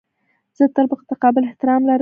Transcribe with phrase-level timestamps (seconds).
[0.57, 1.89] زه تل متقابل احترام لرم.